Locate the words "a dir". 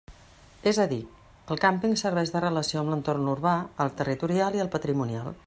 0.83-0.97